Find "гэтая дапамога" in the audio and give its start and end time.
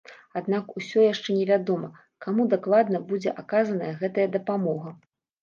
4.03-4.89